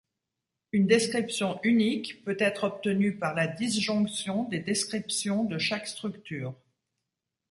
Une 0.71 0.87
description 0.87 1.59
unique 1.61 2.25
peut 2.25 2.35
être 2.39 2.63
obtenue 2.63 3.19
par 3.19 3.35
la 3.35 3.45
disjonction 3.45 4.45
des 4.45 4.57
descriptions 4.57 5.43
de 5.43 5.59
chaque 5.59 5.87
structure. 5.87 6.55